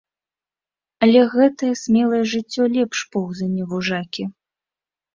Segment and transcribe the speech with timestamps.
[1.07, 4.23] Але гэтае смелае жыццё лепш поўзання вужакі.